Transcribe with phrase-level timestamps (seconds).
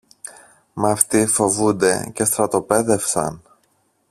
[0.73, 3.41] Μα αυτοί φοβούνται και στρατοπέδευσαν.